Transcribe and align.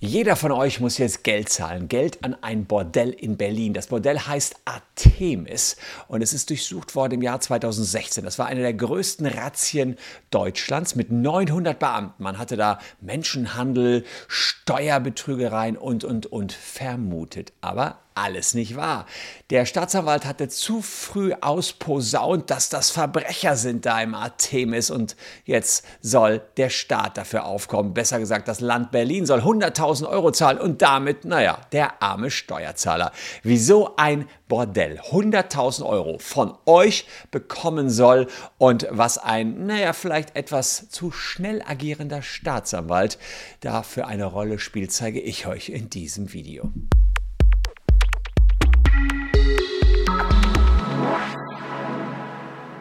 Jeder 0.00 0.36
von 0.36 0.52
euch 0.52 0.78
muss 0.78 0.96
jetzt 0.98 1.24
Geld 1.24 1.48
zahlen. 1.48 1.88
Geld 1.88 2.22
an 2.22 2.36
ein 2.40 2.66
Bordell 2.66 3.10
in 3.10 3.36
Berlin. 3.36 3.74
Das 3.74 3.88
Bordell 3.88 4.16
heißt 4.16 4.54
Artemis 4.64 5.76
und 6.06 6.22
es 6.22 6.32
ist 6.32 6.50
durchsucht 6.50 6.94
worden 6.94 7.14
im 7.14 7.22
Jahr 7.22 7.40
2016. 7.40 8.22
Das 8.22 8.38
war 8.38 8.46
eine 8.46 8.60
der 8.60 8.74
größten 8.74 9.26
Razzien 9.26 9.96
Deutschlands 10.30 10.94
mit 10.94 11.10
900 11.10 11.76
Beamten. 11.80 12.22
Man 12.22 12.38
hatte 12.38 12.56
da 12.56 12.78
Menschenhandel, 13.00 14.04
Steuerbetrügereien 14.28 15.76
und, 15.76 16.04
und, 16.04 16.26
und 16.26 16.52
vermutet. 16.52 17.52
Aber 17.60 17.98
alles 18.22 18.54
nicht 18.54 18.76
wahr. 18.76 19.06
Der 19.50 19.64
Staatsanwalt 19.64 20.26
hatte 20.26 20.48
zu 20.48 20.82
früh 20.82 21.32
ausposaunt, 21.40 22.50
dass 22.50 22.68
das 22.68 22.90
Verbrecher 22.90 23.56
sind 23.56 23.86
da 23.86 24.00
im 24.02 24.14
Artemis 24.14 24.90
und 24.90 25.16
jetzt 25.44 25.84
soll 26.00 26.42
der 26.56 26.70
Staat 26.70 27.16
dafür 27.16 27.46
aufkommen. 27.46 27.94
Besser 27.94 28.18
gesagt, 28.18 28.48
das 28.48 28.60
Land 28.60 28.90
Berlin 28.90 29.26
soll 29.26 29.40
100.000 29.40 30.08
Euro 30.08 30.32
zahlen 30.32 30.58
und 30.58 30.82
damit, 30.82 31.24
naja, 31.24 31.58
der 31.72 32.02
arme 32.02 32.30
Steuerzahler. 32.30 33.12
Wieso 33.42 33.96
ein 33.96 34.28
Bordell 34.48 34.98
100.000 34.98 35.84
Euro 35.84 36.18
von 36.18 36.54
euch 36.66 37.06
bekommen 37.30 37.90
soll 37.90 38.26
und 38.56 38.86
was 38.90 39.18
ein, 39.18 39.66
naja, 39.66 39.92
vielleicht 39.92 40.36
etwas 40.36 40.88
zu 40.88 41.10
schnell 41.10 41.62
agierender 41.62 42.22
Staatsanwalt 42.22 43.18
da 43.60 43.82
für 43.82 44.06
eine 44.06 44.24
Rolle 44.24 44.58
spielt, 44.58 44.92
zeige 44.92 45.20
ich 45.20 45.46
euch 45.46 45.68
in 45.68 45.90
diesem 45.90 46.32
Video. 46.32 46.72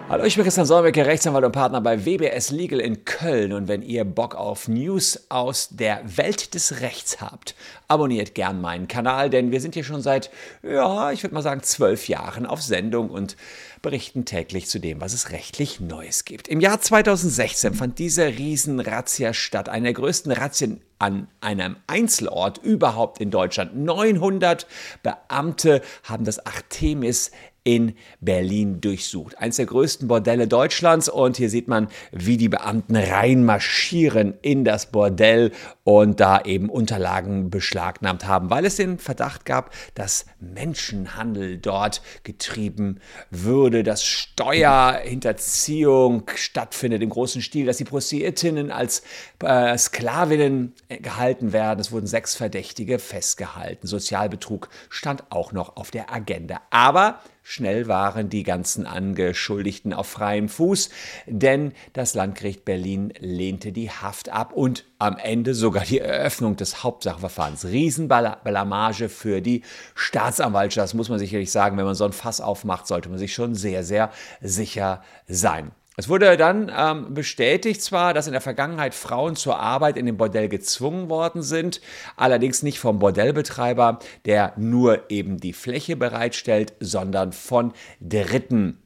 Hallo, 0.09 0.23
ich 0.23 0.37
bin 0.37 0.45
Christian 0.45 0.65
Solmecke, 0.65 1.05
Rechtsanwalt 1.05 1.43
und 1.43 1.51
Partner 1.51 1.81
bei 1.81 2.05
WBS 2.05 2.51
Legal 2.51 2.79
in 2.79 3.03
Köln. 3.03 3.51
Und 3.51 3.67
wenn 3.67 3.81
ihr 3.81 4.05
Bock 4.05 4.35
auf 4.35 4.69
News 4.69 5.25
aus 5.27 5.67
der 5.71 5.99
Welt 6.05 6.53
des 6.53 6.79
Rechts 6.79 7.19
habt, 7.19 7.55
abonniert 7.89 8.33
gern 8.33 8.61
meinen 8.61 8.87
Kanal, 8.87 9.29
denn 9.29 9.51
wir 9.51 9.59
sind 9.59 9.73
hier 9.73 9.83
schon 9.83 10.01
seit, 10.01 10.31
ja, 10.63 11.11
ich 11.11 11.23
würde 11.23 11.35
mal 11.35 11.41
sagen, 11.41 11.61
zwölf 11.61 12.07
Jahren 12.07 12.45
auf 12.45 12.61
Sendung 12.61 13.09
und 13.09 13.35
berichten 13.81 14.23
täglich 14.23 14.67
zu 14.67 14.79
dem, 14.79 15.01
was 15.01 15.11
es 15.11 15.31
rechtlich 15.31 15.81
Neues 15.81 16.23
gibt. 16.23 16.47
Im 16.47 16.61
Jahr 16.61 16.79
2016 16.79 17.73
fand 17.73 17.99
diese 17.99 18.27
Riesenrazzia 18.27 19.33
statt, 19.33 19.67
eine 19.67 19.87
der 19.87 19.93
größten 19.93 20.31
Razzien 20.31 20.79
an 20.99 21.27
einem 21.41 21.75
Einzelort 21.85 22.59
überhaupt 22.59 23.19
in 23.19 23.29
Deutschland. 23.29 23.75
900 23.75 24.67
Beamte 25.03 25.81
haben 26.03 26.23
das 26.23 26.39
Artemis 26.45 27.31
in 27.67 27.93
Berlin 28.21 28.79
durchsucht. 28.79 29.37
Eines 29.39 29.57
der 29.57 29.65
größten 29.65 30.07
Bordelle 30.07 30.47
Deutschlands 30.47 31.09
und 31.09 31.35
hier 31.35 31.49
sieht 31.49 31.67
man, 31.67 31.89
wie 32.13 32.37
die 32.37 32.47
Beamten 32.47 32.95
reinmarschieren 32.95 34.35
in 34.41 34.63
das 34.63 34.89
Bordell 34.89 35.51
und 35.83 36.21
da 36.21 36.39
eben 36.43 36.69
Unterlagen 36.69 37.49
beschlagnahmt 37.49 38.25
haben, 38.25 38.49
weil 38.49 38.63
es 38.63 38.77
den 38.77 38.99
Verdacht 38.99 39.43
gab, 39.43 39.73
dass 39.95 40.27
Menschenhandel 40.39 41.57
dort 41.57 42.01
getrieben 42.23 43.01
würde, 43.31 43.83
dass 43.83 44.05
Steuerhinterziehung 44.05 46.23
stattfindet 46.35 47.01
im 47.01 47.09
großen 47.09 47.41
Stil, 47.41 47.65
dass 47.65 47.75
die 47.75 47.83
Prostituiertinnen 47.83 48.71
als 48.71 49.03
äh, 49.43 49.77
Sklavinnen 49.77 50.71
gehalten 50.87 51.51
werden. 51.51 51.81
Es 51.81 51.91
wurden 51.91 52.07
sechs 52.07 52.33
Verdächtige 52.33 52.97
festgehalten. 52.97 53.87
Sozialbetrug 53.87 54.69
stand 54.89 55.29
auch 55.31 55.51
noch 55.51 55.75
auf 55.75 55.91
der 55.91 56.13
Agenda. 56.13 56.61
Aber 56.69 57.19
Schnell 57.49 57.87
waren 57.87 58.27
die 58.27 58.43
ganzen 58.43 58.85
Angeschuldigten 58.85 59.93
auf 59.93 60.07
freiem 60.07 60.49
Fuß, 60.49 60.89
denn 61.27 61.71
das 61.93 62.13
Landgericht 62.13 62.65
Berlin 62.65 63.13
lehnte 63.21 63.71
die 63.71 63.89
Haft 63.89 64.27
ab 64.27 64.51
und 64.51 64.83
am 64.99 65.15
Ende 65.17 65.53
sogar 65.53 65.85
die 65.85 65.99
Eröffnung 65.99 66.57
des 66.57 66.83
Hauptsachverfahrens. 66.83 67.63
Riesenblamage 67.63 69.07
für 69.07 69.39
die 69.39 69.63
Staatsanwaltschaft. 69.95 70.89
Das 70.89 70.93
muss 70.93 71.07
man 71.07 71.19
sicherlich 71.19 71.49
sagen, 71.49 71.77
wenn 71.77 71.85
man 71.85 71.95
so 71.95 72.03
ein 72.03 72.11
Fass 72.11 72.41
aufmacht, 72.41 72.85
sollte 72.85 73.07
man 73.07 73.17
sich 73.17 73.33
schon 73.33 73.55
sehr, 73.55 73.85
sehr 73.85 74.11
sicher 74.41 75.01
sein. 75.29 75.71
Es 75.99 76.09
wurde 76.09 76.37
dann 76.37 76.71
ähm, 76.77 77.15
bestätigt 77.15 77.81
zwar, 77.81 78.13
dass 78.13 78.27
in 78.27 78.33
der 78.33 78.41
Vergangenheit 78.41 78.93
Frauen 78.93 79.35
zur 79.35 79.57
Arbeit 79.57 79.97
in 79.97 80.05
dem 80.05 80.15
Bordell 80.15 80.47
gezwungen 80.47 81.09
worden 81.09 81.41
sind, 81.41 81.81
allerdings 82.15 82.61
nicht 82.61 82.79
vom 82.79 82.99
Bordellbetreiber, 82.99 83.97
der 84.25 84.53
nur 84.57 85.09
eben 85.09 85.39
die 85.39 85.53
Fläche 85.53 85.95
bereitstellt, 85.95 86.73
sondern 86.79 87.31
von 87.33 87.73
Dritten. 87.99 88.77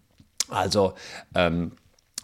Also 0.48 0.94
ähm, 1.36 1.74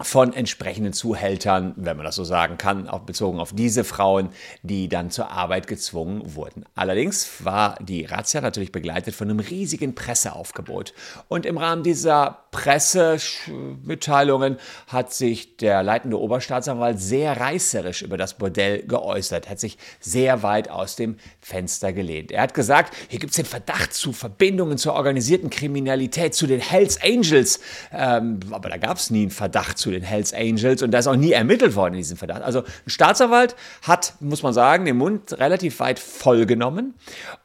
von 0.01 0.33
entsprechenden 0.33 0.93
Zuhältern, 0.93 1.73
wenn 1.75 1.97
man 1.97 2.05
das 2.05 2.15
so 2.15 2.23
sagen 2.23 2.57
kann, 2.57 2.87
auch 2.87 3.01
bezogen 3.01 3.39
auf 3.39 3.51
diese 3.53 3.83
Frauen, 3.83 4.29
die 4.61 4.89
dann 4.89 5.09
zur 5.09 5.31
Arbeit 5.31 5.65
gezwungen 5.67 6.35
wurden. 6.35 6.65
Allerdings 6.75 7.43
war 7.43 7.79
die 7.81 8.05
Razzia 8.05 8.41
natürlich 8.41 8.71
begleitet 8.71 9.15
von 9.15 9.27
einem 9.29 9.39
riesigen 9.39 9.95
Presseaufgebot. 9.95 10.93
Und 11.27 11.47
im 11.47 11.57
Rahmen 11.57 11.81
dieser 11.81 12.43
Pressemitteilungen 12.51 14.57
hat 14.87 15.13
sich 15.13 15.57
der 15.57 15.81
leitende 15.81 16.19
Oberstaatsanwalt 16.19 16.99
sehr 16.99 17.39
reißerisch 17.39 18.03
über 18.03 18.17
das 18.17 18.37
Bordell 18.37 18.83
geäußert, 18.83 19.49
hat 19.49 19.59
sich 19.59 19.79
sehr 19.99 20.43
weit 20.43 20.69
aus 20.69 20.95
dem 20.95 21.17
Fenster 21.41 21.91
gelehnt. 21.91 22.31
Er 22.31 22.43
hat 22.43 22.53
gesagt, 22.53 22.93
hier 23.09 23.17
gibt 23.19 23.31
es 23.31 23.37
den 23.37 23.45
Verdacht 23.45 23.93
zu 23.93 24.13
Verbindungen 24.13 24.77
zur 24.77 24.93
organisierten 24.93 25.49
Kriminalität, 25.49 26.35
zu 26.35 26.45
den 26.45 26.59
Hells 26.59 27.01
Angels. 27.01 27.59
Ähm, 27.91 28.41
aber 28.51 28.69
da 28.69 28.77
gab 28.77 28.97
es 28.97 29.09
nie 29.09 29.23
einen 29.23 29.31
Verdacht 29.31 29.77
zu 29.77 29.86
zu 29.87 29.91
den 29.91 30.03
Hells 30.03 30.33
Angels 30.33 30.83
und 30.83 30.91
da 30.91 30.99
ist 30.99 31.07
auch 31.07 31.15
nie 31.15 31.31
ermittelt 31.31 31.77
worden 31.77 31.93
in 31.93 31.99
diesem 31.99 32.17
Verdacht. 32.17 32.41
Also 32.41 32.63
ein 32.63 32.89
Staatsanwalt 32.89 33.55
hat, 33.83 34.15
muss 34.19 34.43
man 34.43 34.51
sagen, 34.51 34.83
den 34.83 34.97
Mund 34.97 35.39
relativ 35.39 35.79
weit 35.79 35.97
vollgenommen 35.97 36.93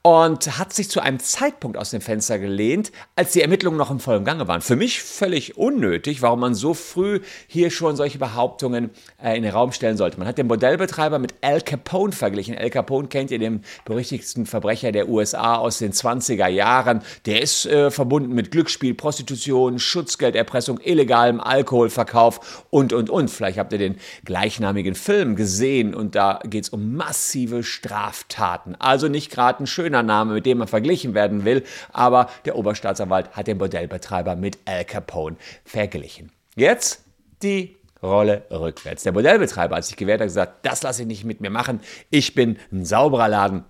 und 0.02 0.58
hat 0.58 0.72
sich 0.72 0.90
zu 0.90 1.00
einem 1.00 1.20
Zeitpunkt 1.20 1.76
aus 1.76 1.90
dem 1.90 2.00
Fenster 2.00 2.40
gelehnt, 2.40 2.90
als 3.14 3.30
die 3.30 3.42
Ermittlungen 3.42 3.78
noch 3.78 3.92
im 3.92 4.00
vollen 4.00 4.24
Gange 4.24 4.48
waren. 4.48 4.60
Für 4.60 4.74
mich 4.74 5.00
völlig 5.00 5.56
unnötig, 5.56 6.20
warum 6.20 6.40
man 6.40 6.56
so 6.56 6.74
früh 6.74 7.20
hier 7.46 7.70
schon 7.70 7.94
solche 7.94 8.18
Behauptungen 8.18 8.90
äh, 9.22 9.36
in 9.36 9.44
den 9.44 9.52
Raum 9.52 9.70
stellen 9.70 9.96
sollte. 9.96 10.18
Man 10.18 10.26
hat 10.26 10.38
den 10.38 10.48
Modellbetreiber 10.48 11.20
mit 11.20 11.34
Al 11.42 11.60
Capone 11.60 12.12
verglichen. 12.12 12.58
Al 12.58 12.70
Capone 12.70 13.06
kennt 13.06 13.30
ihr 13.30 13.38
den 13.38 13.62
berüchtigsten 13.84 14.46
Verbrecher 14.46 14.90
der 14.90 15.08
USA 15.08 15.54
aus 15.54 15.78
den 15.78 15.92
20er 15.92 16.48
Jahren. 16.48 17.02
Der 17.24 17.40
ist 17.40 17.66
äh, 17.66 17.92
verbunden 17.92 18.34
mit 18.34 18.50
Glücksspiel, 18.50 18.94
Prostitution, 18.94 19.78
Schutzgelderpressung, 19.78 20.80
illegalem 20.82 21.38
Alkoholverkauf 21.38 22.31
auf 22.32 22.66
und, 22.70 22.92
und, 22.92 23.10
und. 23.10 23.28
Vielleicht 23.30 23.58
habt 23.58 23.72
ihr 23.72 23.78
den 23.78 23.96
gleichnamigen 24.24 24.94
Film 24.94 25.36
gesehen 25.36 25.94
und 25.94 26.14
da 26.14 26.40
geht 26.44 26.64
es 26.64 26.70
um 26.70 26.94
massive 26.94 27.62
Straftaten. 27.62 28.74
Also 28.78 29.08
nicht 29.08 29.30
gerade 29.30 29.62
ein 29.62 29.66
schöner 29.66 30.02
Name, 30.02 30.34
mit 30.34 30.46
dem 30.46 30.58
man 30.58 30.68
verglichen 30.68 31.14
werden 31.14 31.44
will, 31.44 31.62
aber 31.92 32.28
der 32.44 32.56
Oberstaatsanwalt 32.56 33.30
hat 33.32 33.46
den 33.46 33.58
Bordellbetreiber 33.58 34.36
mit 34.36 34.58
Al 34.64 34.84
Capone 34.84 35.36
verglichen. 35.64 36.30
Jetzt 36.54 37.04
die 37.42 37.76
Rolle 38.02 38.42
rückwärts. 38.50 39.04
Der 39.04 39.12
Modellbetreiber 39.12 39.76
hat 39.76 39.84
sich 39.84 39.96
gewehrt 39.96 40.20
und 40.20 40.26
gesagt, 40.26 40.66
das 40.66 40.82
lasse 40.82 41.02
ich 41.02 41.08
nicht 41.08 41.24
mit 41.24 41.40
mir 41.40 41.50
machen. 41.50 41.80
Ich 42.10 42.34
bin 42.34 42.58
ein 42.72 42.84
sauberer 42.84 43.28
Laden 43.28 43.64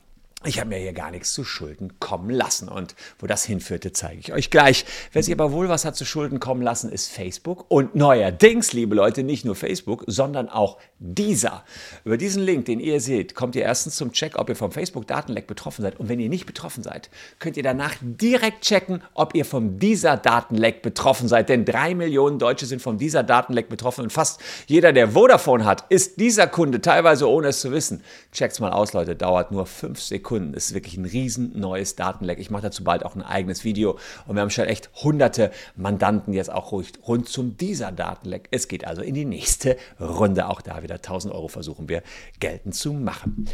ich 0.44 0.58
habe 0.58 0.70
mir 0.70 0.78
hier 0.78 0.92
gar 0.92 1.10
nichts 1.10 1.32
zu 1.32 1.44
Schulden 1.44 1.98
kommen 2.00 2.30
lassen. 2.30 2.68
Und 2.68 2.94
wo 3.18 3.26
das 3.26 3.44
hinführte, 3.44 3.92
zeige 3.92 4.20
ich 4.20 4.32
euch 4.32 4.50
gleich. 4.50 4.84
Wer 5.12 5.22
sich 5.22 5.32
aber 5.32 5.52
wohl 5.52 5.68
was 5.68 5.84
hat 5.84 5.96
zu 5.96 6.04
Schulden 6.04 6.40
kommen 6.40 6.62
lassen, 6.62 6.90
ist 6.90 7.10
Facebook. 7.10 7.66
Und 7.68 7.94
neuerdings, 7.94 8.72
liebe 8.72 8.94
Leute, 8.94 9.22
nicht 9.22 9.44
nur 9.44 9.54
Facebook, 9.54 10.04
sondern 10.06 10.48
auch 10.48 10.78
dieser. 10.98 11.64
Über 12.04 12.16
diesen 12.16 12.42
Link, 12.42 12.66
den 12.66 12.80
ihr 12.80 13.00
seht, 13.00 13.34
kommt 13.34 13.54
ihr 13.56 13.62
erstens 13.62 13.96
zum 13.96 14.12
Check, 14.12 14.38
ob 14.38 14.48
ihr 14.48 14.56
vom 14.56 14.72
Facebook-Datenleck 14.72 15.46
betroffen 15.46 15.82
seid. 15.82 16.00
Und 16.00 16.08
wenn 16.08 16.18
ihr 16.20 16.28
nicht 16.28 16.46
betroffen 16.46 16.82
seid, 16.82 17.10
könnt 17.38 17.56
ihr 17.56 17.62
danach 17.62 17.94
direkt 18.00 18.62
checken, 18.62 19.02
ob 19.14 19.34
ihr 19.34 19.44
vom 19.44 19.78
dieser 19.78 20.16
Datenleck 20.16 20.82
betroffen 20.82 21.28
seid. 21.28 21.48
Denn 21.48 21.64
drei 21.64 21.94
Millionen 21.94 22.38
Deutsche 22.38 22.66
sind 22.66 22.82
vom 22.82 22.98
dieser 22.98 23.22
Datenleck 23.22 23.68
betroffen. 23.68 24.02
Und 24.04 24.12
fast 24.12 24.40
jeder, 24.66 24.92
der 24.92 25.10
Vodafone 25.10 25.64
hat, 25.64 25.84
ist 25.88 26.18
dieser 26.18 26.46
Kunde, 26.46 26.80
teilweise 26.80 27.28
ohne 27.28 27.48
es 27.48 27.60
zu 27.60 27.70
wissen. 27.72 28.02
Checkt's 28.32 28.60
mal 28.60 28.72
aus, 28.72 28.92
Leute. 28.92 29.14
Dauert 29.14 29.52
nur 29.52 29.66
fünf 29.66 30.00
Sekunden. 30.00 30.31
Kunden. 30.32 30.54
Das 30.54 30.64
ist 30.64 30.74
wirklich 30.74 30.96
ein 30.96 31.04
riesen 31.04 31.60
neues 31.60 31.94
Datenleck. 31.94 32.38
Ich 32.38 32.50
mache 32.50 32.62
dazu 32.62 32.84
bald 32.84 33.04
auch 33.04 33.14
ein 33.14 33.20
eigenes 33.20 33.64
Video 33.64 33.98
und 34.26 34.34
wir 34.34 34.40
haben 34.40 34.48
schon 34.48 34.64
echt 34.64 34.88
hunderte 35.02 35.50
Mandanten 35.76 36.32
jetzt 36.32 36.50
auch 36.50 36.72
rund 36.72 37.28
zum 37.28 37.58
dieser 37.58 37.92
Datenleck. 37.92 38.48
Es 38.50 38.66
geht 38.66 38.86
also 38.86 39.02
in 39.02 39.12
die 39.12 39.26
nächste 39.26 39.76
Runde. 40.00 40.48
Auch 40.48 40.62
da 40.62 40.82
wieder 40.82 40.94
1000 40.94 41.34
Euro 41.34 41.48
versuchen 41.48 41.90
wir 41.90 42.02
geltend 42.40 42.74
zu 42.74 42.94
machen. 42.94 43.46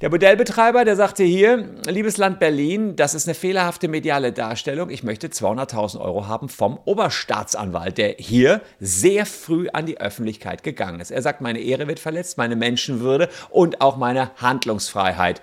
Der 0.00 0.10
Modellbetreiber, 0.10 0.84
der 0.84 0.96
sagte 0.96 1.22
hier, 1.22 1.76
liebes 1.86 2.16
Land 2.16 2.40
Berlin, 2.40 2.96
das 2.96 3.14
ist 3.14 3.28
eine 3.28 3.34
fehlerhafte 3.36 3.86
mediale 3.86 4.32
Darstellung. 4.32 4.90
Ich 4.90 5.04
möchte 5.04 5.28
200.000 5.28 6.00
Euro 6.00 6.26
haben 6.26 6.48
vom 6.48 6.80
Oberstaatsanwalt, 6.84 7.96
der 7.96 8.16
hier 8.18 8.60
sehr 8.80 9.24
früh 9.24 9.68
an 9.68 9.86
die 9.86 10.00
Öffentlichkeit 10.00 10.64
gegangen 10.64 10.98
ist. 10.98 11.12
Er 11.12 11.22
sagt, 11.22 11.40
meine 11.42 11.60
Ehre 11.60 11.86
wird 11.86 12.00
verletzt, 12.00 12.38
meine 12.38 12.56
Menschenwürde 12.56 13.28
und 13.50 13.80
auch 13.80 13.96
meine 13.96 14.32
Handlungsfreiheit. 14.38 15.40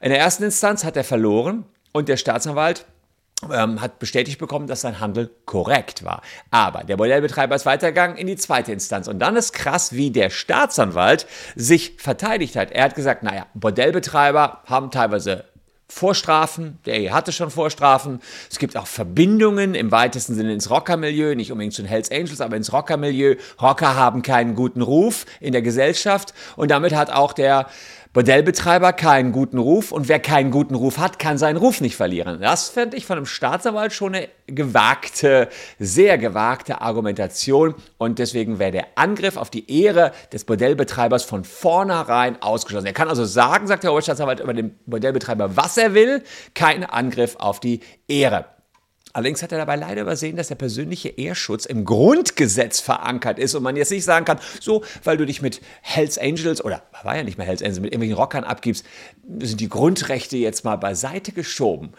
In 0.00 0.08
der 0.08 0.18
ersten 0.18 0.44
Instanz 0.44 0.84
hat 0.84 0.96
er 0.96 1.04
verloren 1.04 1.64
und 1.92 2.08
der 2.08 2.16
Staatsanwalt 2.16 2.86
ähm, 3.52 3.82
hat 3.82 3.98
bestätigt 3.98 4.38
bekommen, 4.38 4.66
dass 4.66 4.80
sein 4.80 4.98
Handel 4.98 5.30
korrekt 5.44 6.04
war. 6.04 6.22
Aber 6.50 6.84
der 6.84 6.96
Bordellbetreiber 6.96 7.54
ist 7.54 7.66
weitergegangen 7.66 8.16
in 8.16 8.26
die 8.26 8.36
zweite 8.36 8.72
Instanz. 8.72 9.08
Und 9.08 9.18
dann 9.18 9.36
ist 9.36 9.52
krass, 9.52 9.92
wie 9.92 10.10
der 10.10 10.30
Staatsanwalt 10.30 11.26
sich 11.54 11.96
verteidigt 11.98 12.56
hat. 12.56 12.70
Er 12.70 12.84
hat 12.84 12.94
gesagt, 12.94 13.22
naja, 13.22 13.46
Bordellbetreiber 13.52 14.62
haben 14.64 14.90
teilweise 14.90 15.44
Vorstrafen, 15.90 16.78
der 16.86 16.98
Ehe 16.98 17.12
hatte 17.12 17.32
schon 17.32 17.50
Vorstrafen. 17.50 18.20
Es 18.50 18.58
gibt 18.58 18.76
auch 18.76 18.86
Verbindungen 18.86 19.74
im 19.74 19.90
weitesten 19.90 20.34
Sinne 20.34 20.52
ins 20.54 20.70
Rockermilieu, 20.70 21.34
nicht 21.34 21.50
unbedingt 21.52 21.74
zu 21.74 21.82
den 21.82 21.88
Hells 21.88 22.10
Angels, 22.10 22.40
aber 22.40 22.56
ins 22.56 22.72
Rockermilieu. 22.72 23.34
Rocker 23.60 23.96
haben 23.96 24.22
keinen 24.22 24.54
guten 24.54 24.82
Ruf 24.82 25.26
in 25.40 25.52
der 25.52 25.62
Gesellschaft 25.62 26.32
und 26.56 26.70
damit 26.70 26.94
hat 26.94 27.10
auch 27.10 27.32
der 27.32 27.66
Bordellbetreiber 28.12 28.92
keinen 28.92 29.30
guten 29.30 29.58
Ruf 29.58 29.92
und 29.92 30.08
wer 30.08 30.18
keinen 30.18 30.50
guten 30.50 30.74
Ruf 30.74 30.98
hat, 30.98 31.20
kann 31.20 31.38
seinen 31.38 31.56
Ruf 31.56 31.80
nicht 31.80 31.94
verlieren. 31.94 32.40
Das 32.40 32.68
fände 32.68 32.96
ich 32.96 33.06
von 33.06 33.16
einem 33.16 33.26
Staatsanwalt 33.26 33.92
schon 33.92 34.16
eine 34.16 34.28
gewagte, 34.48 35.48
sehr 35.78 36.18
gewagte 36.18 36.80
Argumentation 36.80 37.76
und 37.98 38.18
deswegen 38.18 38.58
wäre 38.58 38.72
der 38.72 38.86
Angriff 38.96 39.36
auf 39.36 39.48
die 39.48 39.70
Ehre 39.84 40.10
des 40.32 40.42
Bordellbetreibers 40.42 41.22
von 41.22 41.44
vornherein 41.44 42.42
ausgeschlossen. 42.42 42.86
Er 42.86 42.94
kann 42.94 43.08
also 43.08 43.24
sagen, 43.24 43.68
sagt 43.68 43.84
der 43.84 43.92
Oberstaatsanwalt 43.92 44.40
über 44.40 44.54
den 44.54 44.76
Bordellbetreiber, 44.86 45.56
was 45.56 45.76
er 45.76 45.94
will, 45.94 46.24
kein 46.54 46.82
Angriff 46.82 47.36
auf 47.36 47.60
die 47.60 47.78
Ehre. 48.08 48.46
Allerdings 49.12 49.42
hat 49.42 49.52
er 49.52 49.58
dabei 49.58 49.76
leider 49.76 50.02
übersehen, 50.02 50.36
dass 50.36 50.48
der 50.48 50.54
persönliche 50.54 51.08
Ehrschutz 51.08 51.66
im 51.66 51.84
Grundgesetz 51.84 52.80
verankert 52.80 53.38
ist 53.38 53.54
und 53.54 53.62
man 53.62 53.76
jetzt 53.76 53.90
nicht 53.90 54.04
sagen 54.04 54.24
kann, 54.24 54.38
so, 54.60 54.84
weil 55.02 55.16
du 55.16 55.26
dich 55.26 55.42
mit 55.42 55.60
Hells 55.82 56.16
Angels 56.18 56.64
oder 56.64 56.82
war 57.02 57.16
ja 57.16 57.24
nicht 57.24 57.38
mehr 57.38 57.46
Hells 57.46 57.62
Angels, 57.62 57.80
mit 57.80 57.92
irgendwelchen 57.92 58.16
Rockern 58.16 58.44
abgibst, 58.44 58.84
sind 59.40 59.60
die 59.60 59.68
Grundrechte 59.68 60.36
jetzt 60.36 60.64
mal 60.64 60.76
beiseite 60.76 61.32
geschoben. 61.32 61.92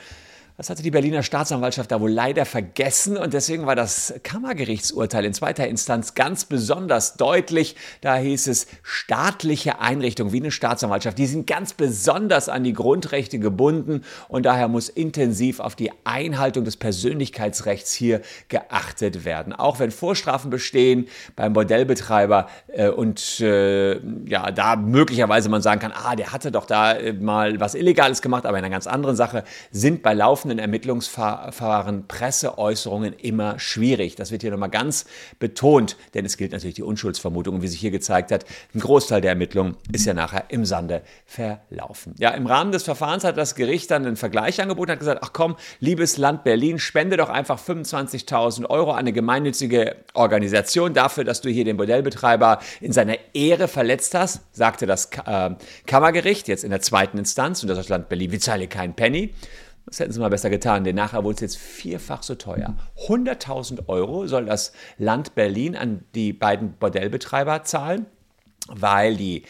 Das 0.61 0.69
hatte 0.69 0.83
die 0.83 0.91
Berliner 0.91 1.23
Staatsanwaltschaft 1.23 1.91
da 1.91 1.99
wohl 2.01 2.11
leider 2.11 2.45
vergessen 2.45 3.17
und 3.17 3.33
deswegen 3.33 3.65
war 3.65 3.75
das 3.75 4.13
Kammergerichtsurteil 4.21 5.25
in 5.25 5.33
zweiter 5.33 5.67
Instanz 5.67 6.13
ganz 6.13 6.45
besonders 6.45 7.15
deutlich. 7.15 7.75
Da 8.01 8.15
hieß 8.17 8.45
es, 8.45 8.67
staatliche 8.83 9.79
Einrichtungen 9.79 10.31
wie 10.33 10.39
eine 10.39 10.51
Staatsanwaltschaft, 10.51 11.17
die 11.17 11.25
sind 11.25 11.47
ganz 11.47 11.73
besonders 11.73 12.47
an 12.47 12.63
die 12.63 12.73
Grundrechte 12.73 13.39
gebunden 13.39 14.03
und 14.27 14.45
daher 14.45 14.67
muss 14.67 14.87
intensiv 14.87 15.59
auf 15.61 15.75
die 15.75 15.91
Einhaltung 16.03 16.63
des 16.63 16.77
Persönlichkeitsrechts 16.77 17.91
hier 17.93 18.21
geachtet 18.47 19.25
werden. 19.25 19.53
Auch 19.53 19.79
wenn 19.79 19.89
Vorstrafen 19.89 20.51
bestehen 20.51 21.07
beim 21.35 21.53
Bordellbetreiber 21.53 22.47
äh, 22.67 22.89
und 22.89 23.39
äh, 23.39 23.93
ja, 24.27 24.51
da 24.51 24.75
möglicherweise 24.75 25.49
man 25.49 25.63
sagen 25.63 25.81
kann, 25.81 25.91
ah, 25.91 26.15
der 26.15 26.31
hatte 26.31 26.51
doch 26.51 26.67
da 26.67 26.91
äh, 26.91 27.13
mal 27.13 27.59
was 27.59 27.73
Illegales 27.73 28.21
gemacht, 28.21 28.45
aber 28.45 28.59
in 28.59 28.63
einer 28.63 28.71
ganz 28.71 28.85
anderen 28.85 29.15
Sache 29.15 29.43
sind 29.71 30.03
bei 30.03 30.13
laufenden 30.13 30.50
laufenden 30.51 30.59
Ermittlungsverfahren 30.59 32.07
Presseäußerungen 32.07 33.13
immer 33.13 33.57
schwierig. 33.59 34.15
Das 34.15 34.31
wird 34.31 34.41
hier 34.41 34.51
nochmal 34.51 34.69
ganz 34.69 35.05
betont, 35.39 35.95
denn 36.13 36.25
es 36.25 36.37
gilt 36.37 36.51
natürlich 36.51 36.75
die 36.75 36.83
Unschuldsvermutung. 36.83 37.61
Wie 37.61 37.67
sich 37.67 37.79
hier 37.79 37.91
gezeigt 37.91 38.31
hat, 38.31 38.45
ein 38.73 38.79
Großteil 38.79 39.21
der 39.21 39.31
Ermittlungen 39.31 39.77
ist 39.91 40.05
ja 40.05 40.13
nachher 40.13 40.45
im 40.49 40.65
Sande 40.65 41.01
verlaufen. 41.25 42.15
Ja, 42.19 42.31
im 42.31 42.47
Rahmen 42.47 42.71
des 42.71 42.83
Verfahrens 42.83 43.23
hat 43.23 43.37
das 43.37 43.55
Gericht 43.55 43.91
dann 43.91 44.05
einen 44.05 44.17
Vergleich 44.17 44.61
angeboten, 44.61 44.91
hat 44.91 44.99
gesagt, 44.99 45.21
ach 45.23 45.31
komm, 45.33 45.55
liebes 45.79 46.17
Land 46.17 46.43
Berlin, 46.43 46.79
spende 46.79 47.17
doch 47.17 47.29
einfach 47.29 47.59
25.000 47.59 48.69
Euro 48.69 48.91
an 48.91 48.99
eine 48.99 49.13
gemeinnützige 49.13 49.95
Organisation 50.13 50.93
dafür, 50.93 51.23
dass 51.23 51.41
du 51.41 51.49
hier 51.49 51.65
den 51.65 51.77
Bordellbetreiber 51.77 52.59
in 52.81 52.91
seiner 52.91 53.15
Ehre 53.33 53.67
verletzt 53.67 54.15
hast, 54.15 54.41
sagte 54.51 54.85
das 54.85 55.09
äh, 55.25 55.51
Kammergericht 55.85 56.47
jetzt 56.47 56.63
in 56.63 56.71
der 56.71 56.81
zweiten 56.81 57.17
Instanz 57.17 57.63
und 57.63 57.69
das 57.69 57.89
Land 57.89 58.09
Berlin, 58.09 58.31
wir 58.31 58.39
zahlen 58.39 58.69
keinen 58.69 58.93
Penny. 58.93 59.33
Das 59.85 59.99
hätten 59.99 60.11
sie 60.13 60.19
mal 60.19 60.29
besser 60.29 60.49
getan, 60.49 60.83
denn 60.83 60.95
nachher 60.95 61.23
wurde 61.23 61.35
es 61.35 61.41
jetzt 61.41 61.57
vierfach 61.57 62.23
so 62.23 62.35
teuer. 62.35 62.75
100.000 63.07 63.87
Euro 63.87 64.27
soll 64.27 64.45
das 64.45 64.71
Land 64.97 65.35
Berlin 65.35 65.75
an 65.75 66.05
die 66.15 66.33
beiden 66.33 66.73
Bordellbetreiber 66.73 67.63
zahlen, 67.63 68.05
weil 68.67 69.17
die 69.17 69.43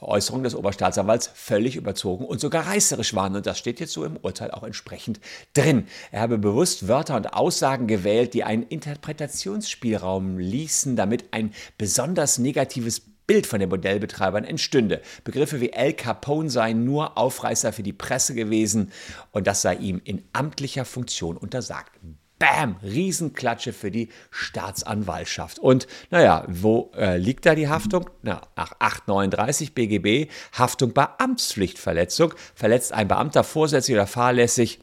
Äußerungen 0.00 0.44
des 0.44 0.54
Oberstaatsanwalts 0.54 1.30
völlig 1.34 1.76
überzogen 1.76 2.24
und 2.24 2.40
sogar 2.40 2.66
reißerisch 2.66 3.14
waren. 3.14 3.34
Und 3.34 3.46
das 3.46 3.58
steht 3.58 3.80
jetzt 3.80 3.92
so 3.92 4.04
im 4.04 4.16
Urteil 4.16 4.50
auch 4.50 4.62
entsprechend 4.62 5.20
drin. 5.54 5.86
Er 6.12 6.20
habe 6.20 6.38
bewusst 6.38 6.86
Wörter 6.86 7.16
und 7.16 7.32
Aussagen 7.34 7.86
gewählt, 7.86 8.34
die 8.34 8.44
einen 8.44 8.62
Interpretationsspielraum 8.62 10.38
ließen, 10.38 10.94
damit 10.94 11.32
ein 11.32 11.52
besonders 11.76 12.38
negatives 12.38 13.02
Bild 13.28 13.46
von 13.46 13.60
den 13.60 13.68
Modellbetreibern 13.68 14.42
entstünde. 14.42 15.00
Begriffe 15.22 15.60
wie 15.60 15.70
El 15.70 15.92
Capone 15.92 16.50
seien 16.50 16.84
nur 16.84 17.16
Aufreißer 17.16 17.72
für 17.72 17.84
die 17.84 17.92
Presse 17.92 18.34
gewesen 18.34 18.90
und 19.30 19.46
das 19.46 19.62
sei 19.62 19.76
ihm 19.76 20.00
in 20.02 20.24
amtlicher 20.32 20.84
Funktion 20.84 21.36
untersagt. 21.36 21.92
Bam, 22.38 22.76
Riesenklatsche 22.82 23.72
für 23.72 23.90
die 23.90 24.10
Staatsanwaltschaft. 24.30 25.58
Und 25.58 25.88
naja, 26.10 26.44
wo 26.48 26.92
äh, 26.96 27.16
liegt 27.16 27.46
da 27.46 27.54
die 27.54 27.68
Haftung? 27.68 28.08
Na, 28.22 28.42
nach 28.56 28.72
839 28.78 29.74
BGB, 29.74 30.30
Haftung 30.56 30.92
bei 30.92 31.06
Amtspflichtverletzung. 31.18 32.34
Verletzt 32.54 32.92
ein 32.92 33.08
Beamter 33.08 33.42
vorsätzlich 33.44 33.96
oder 33.96 34.06
fahrlässig 34.06 34.80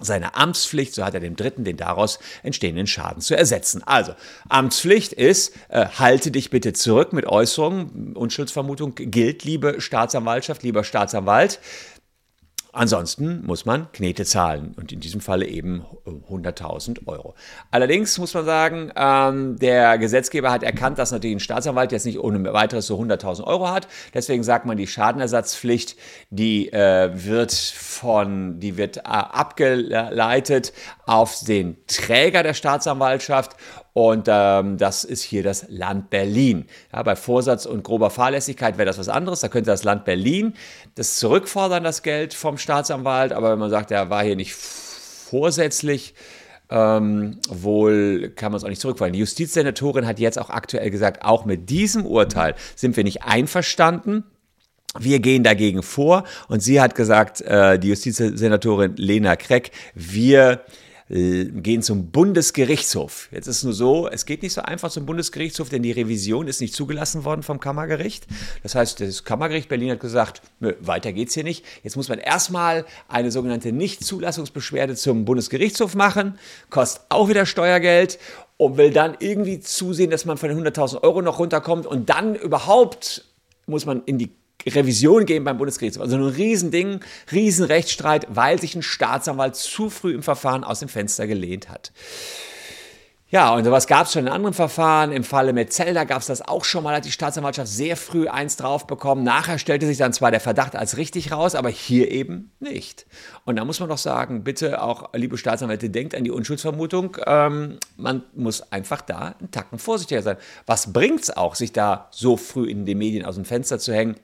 seine 0.00 0.34
Amtspflicht, 0.34 0.94
so 0.94 1.04
hat 1.04 1.14
er 1.14 1.20
dem 1.20 1.36
Dritten 1.36 1.64
den 1.64 1.76
daraus 1.76 2.18
entstehenden 2.42 2.86
Schaden 2.86 3.22
zu 3.22 3.36
ersetzen. 3.36 3.82
Also, 3.84 4.14
Amtspflicht 4.48 5.12
ist, 5.12 5.54
äh, 5.68 5.86
halte 5.98 6.30
dich 6.30 6.50
bitte 6.50 6.72
zurück 6.72 7.12
mit 7.12 7.26
Äußerungen. 7.26 8.14
Unschuldsvermutung 8.14 8.94
gilt, 8.94 9.44
liebe 9.44 9.80
Staatsanwaltschaft, 9.80 10.62
lieber 10.62 10.84
Staatsanwalt. 10.84 11.60
Ansonsten 12.76 13.42
muss 13.46 13.64
man 13.64 13.90
Knete 13.92 14.26
zahlen 14.26 14.74
und 14.76 14.92
in 14.92 15.00
diesem 15.00 15.22
Falle 15.22 15.46
eben 15.46 15.86
100.000 16.04 17.06
Euro. 17.06 17.34
Allerdings 17.70 18.18
muss 18.18 18.34
man 18.34 18.44
sagen, 18.44 18.92
ähm, 18.94 19.58
der 19.58 19.96
Gesetzgeber 19.96 20.50
hat 20.50 20.62
erkannt, 20.62 20.98
dass 20.98 21.10
natürlich 21.10 21.36
ein 21.36 21.40
Staatsanwalt 21.40 21.90
jetzt 21.90 22.04
nicht 22.04 22.18
ohne 22.18 22.52
weiteres 22.52 22.86
so 22.86 23.00
100.000 23.00 23.44
Euro 23.44 23.70
hat. 23.70 23.88
Deswegen 24.12 24.42
sagt 24.42 24.66
man, 24.66 24.76
die 24.76 24.86
Schadenersatzpflicht, 24.86 25.96
die 26.28 26.70
äh, 26.70 27.08
wird 27.14 27.52
von, 27.52 28.60
die 28.60 28.76
wird 28.76 28.98
äh, 28.98 29.00
abgeleitet 29.04 30.74
auf 31.06 31.40
den 31.46 31.78
Träger 31.86 32.42
der 32.42 32.52
Staatsanwaltschaft 32.52 33.56
und 33.96 34.26
ähm, 34.28 34.76
das 34.76 35.04
ist 35.04 35.22
hier 35.22 35.42
das 35.42 35.64
Land 35.70 36.10
Berlin. 36.10 36.66
Ja, 36.92 37.02
bei 37.02 37.16
Vorsatz 37.16 37.64
und 37.64 37.82
grober 37.82 38.10
Fahrlässigkeit 38.10 38.76
wäre 38.76 38.84
das 38.84 38.98
was 38.98 39.08
anderes. 39.08 39.40
Da 39.40 39.48
könnte 39.48 39.70
das 39.70 39.84
Land 39.84 40.04
Berlin 40.04 40.52
das 40.96 41.16
zurückfordern, 41.16 41.82
das 41.82 42.02
Geld 42.02 42.34
vom 42.34 42.58
Staatsanwalt. 42.58 43.32
Aber 43.32 43.52
wenn 43.52 43.58
man 43.58 43.70
sagt, 43.70 43.90
er 43.90 44.10
war 44.10 44.22
hier 44.22 44.36
nicht 44.36 44.52
vorsätzlich, 44.52 46.12
ähm, 46.68 47.38
wohl 47.48 48.34
kann 48.36 48.52
man 48.52 48.58
es 48.58 48.64
auch 48.64 48.68
nicht 48.68 48.82
zurückfallen. 48.82 49.14
Die 49.14 49.20
Justizsenatorin 49.20 50.06
hat 50.06 50.18
jetzt 50.18 50.38
auch 50.38 50.50
aktuell 50.50 50.90
gesagt, 50.90 51.24
auch 51.24 51.46
mit 51.46 51.70
diesem 51.70 52.04
Urteil 52.04 52.54
sind 52.74 52.98
wir 52.98 53.04
nicht 53.04 53.22
einverstanden. 53.22 54.24
Wir 54.98 55.20
gehen 55.20 55.42
dagegen 55.42 55.82
vor. 55.82 56.24
Und 56.48 56.60
sie 56.60 56.82
hat 56.82 56.96
gesagt, 56.96 57.40
äh, 57.40 57.78
die 57.78 57.88
Justizsenatorin 57.88 58.96
Lena 58.96 59.36
Kreck, 59.36 59.70
wir 59.94 60.60
gehen 61.08 61.82
zum 61.82 62.10
Bundesgerichtshof. 62.10 63.28
Jetzt 63.30 63.46
ist 63.46 63.58
es 63.58 63.62
nur 63.62 63.72
so, 63.72 64.08
es 64.08 64.26
geht 64.26 64.42
nicht 64.42 64.54
so 64.54 64.62
einfach 64.62 64.90
zum 64.90 65.06
Bundesgerichtshof, 65.06 65.68
denn 65.68 65.82
die 65.82 65.92
Revision 65.92 66.48
ist 66.48 66.60
nicht 66.60 66.74
zugelassen 66.74 67.24
worden 67.24 67.44
vom 67.44 67.60
Kammergericht. 67.60 68.26
Das 68.64 68.74
heißt, 68.74 69.00
das 69.00 69.22
Kammergericht 69.22 69.68
Berlin 69.68 69.92
hat 69.92 70.00
gesagt, 70.00 70.42
nö, 70.58 70.74
weiter 70.80 71.12
geht's 71.12 71.34
hier 71.34 71.44
nicht. 71.44 71.64
Jetzt 71.84 71.96
muss 71.96 72.08
man 72.08 72.18
erstmal 72.18 72.84
eine 73.06 73.30
sogenannte 73.30 73.70
Nichtzulassungsbeschwerde 73.70 74.96
zum 74.96 75.24
Bundesgerichtshof 75.24 75.94
machen, 75.94 76.38
kostet 76.70 77.02
auch 77.08 77.28
wieder 77.28 77.46
Steuergeld 77.46 78.18
und 78.56 78.76
will 78.76 78.90
dann 78.90 79.16
irgendwie 79.20 79.60
zusehen, 79.60 80.10
dass 80.10 80.24
man 80.24 80.38
von 80.38 80.48
den 80.48 80.58
100.000 80.58 81.02
Euro 81.04 81.22
noch 81.22 81.38
runterkommt 81.38 81.86
und 81.86 82.10
dann 82.10 82.34
überhaupt 82.34 83.24
muss 83.66 83.86
man 83.86 84.02
in 84.06 84.18
die 84.18 84.30
Revision 84.68 85.26
geben 85.26 85.44
beim 85.44 85.58
Bundesgerichtshof. 85.58 86.02
Also 86.02 86.16
ein 86.16 86.22
Riesending, 86.22 87.00
Riesenrechtsstreit, 87.30 88.26
weil 88.28 88.60
sich 88.60 88.74
ein 88.74 88.82
Staatsanwalt 88.82 89.56
zu 89.56 89.90
früh 89.90 90.14
im 90.14 90.22
Verfahren 90.22 90.64
aus 90.64 90.80
dem 90.80 90.88
Fenster 90.88 91.26
gelehnt 91.26 91.68
hat. 91.68 91.92
Ja, 93.28 93.52
und 93.52 93.64
sowas 93.64 93.88
gab 93.88 94.06
es 94.06 94.12
schon 94.12 94.26
in 94.26 94.32
anderen 94.32 94.54
Verfahren. 94.54 95.10
Im 95.10 95.24
Falle 95.24 95.52
Metzelda 95.52 96.04
gab 96.04 96.20
es 96.20 96.26
das 96.26 96.42
auch 96.42 96.64
schon 96.64 96.84
mal, 96.84 96.94
hat 96.94 97.06
die 97.06 97.10
Staatsanwaltschaft 97.10 97.66
sehr 97.66 97.96
früh 97.96 98.28
eins 98.28 98.56
drauf 98.56 98.86
bekommen. 98.86 99.24
Nachher 99.24 99.58
stellte 99.58 99.84
sich 99.84 99.98
dann 99.98 100.12
zwar 100.12 100.30
der 100.30 100.38
Verdacht 100.38 100.76
als 100.76 100.96
richtig 100.96 101.32
raus, 101.32 101.56
aber 101.56 101.68
hier 101.68 102.12
eben 102.12 102.52
nicht. 102.60 103.04
Und 103.44 103.56
da 103.56 103.64
muss 103.64 103.80
man 103.80 103.88
doch 103.88 103.98
sagen, 103.98 104.44
bitte 104.44 104.80
auch, 104.80 105.12
liebe 105.12 105.38
Staatsanwälte, 105.38 105.90
denkt 105.90 106.14
an 106.14 106.22
die 106.22 106.30
Unschuldsvermutung. 106.30 107.16
Ähm, 107.26 107.80
man 107.96 108.22
muss 108.32 108.70
einfach 108.70 109.00
da 109.00 109.34
einen 109.40 109.50
Tacken 109.50 109.80
vorsichtiger 109.80 110.22
sein. 110.22 110.36
Was 110.64 110.92
bringt 110.92 111.24
es 111.24 111.36
auch, 111.36 111.56
sich 111.56 111.72
da 111.72 112.06
so 112.12 112.36
früh 112.36 112.70
in 112.70 112.86
den 112.86 112.98
Medien 112.98 113.24
aus 113.24 113.34
dem 113.34 113.44
Fenster 113.44 113.80
zu 113.80 113.92
hängen? 113.92 114.14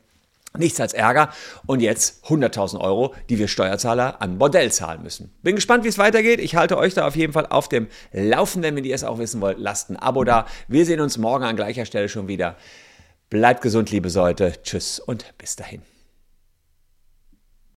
Nichts 0.56 0.80
als 0.80 0.92
Ärger 0.92 1.30
und 1.66 1.80
jetzt 1.80 2.24
100.000 2.26 2.78
Euro, 2.80 3.14
die 3.30 3.38
wir 3.38 3.48
Steuerzahler 3.48 4.20
an 4.20 4.38
Bordell 4.38 4.70
zahlen 4.70 5.02
müssen. 5.02 5.32
Bin 5.42 5.54
gespannt, 5.54 5.84
wie 5.84 5.88
es 5.88 5.98
weitergeht. 5.98 6.40
Ich 6.40 6.56
halte 6.56 6.76
euch 6.76 6.94
da 6.94 7.06
auf 7.06 7.16
jeden 7.16 7.32
Fall 7.32 7.46
auf 7.46 7.68
dem 7.68 7.88
Laufenden. 8.12 8.76
Wenn 8.76 8.84
ihr 8.84 8.94
es 8.94 9.04
auch 9.04 9.18
wissen 9.18 9.40
wollt, 9.40 9.58
lasst 9.58 9.90
ein 9.90 9.96
Abo 9.96 10.24
da. 10.24 10.46
Wir 10.68 10.84
sehen 10.84 11.00
uns 11.00 11.16
morgen 11.16 11.44
an 11.44 11.56
gleicher 11.56 11.86
Stelle 11.86 12.08
schon 12.08 12.28
wieder. 12.28 12.56
Bleibt 13.30 13.62
gesund, 13.62 13.90
liebe 13.90 14.10
Leute. 14.10 14.52
Tschüss 14.62 15.00
und 15.00 15.32
bis 15.38 15.56
dahin. 15.56 15.82